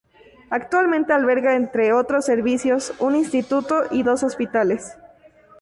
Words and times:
Actualmente 0.49 1.13
alberga, 1.13 1.55
entre 1.55 1.93
otros 1.93 2.25
servicios, 2.25 2.91
un 2.97 3.15
instituto 3.15 3.83
y 3.91 4.01
dos 4.01 4.23
hospitales. 4.23 4.97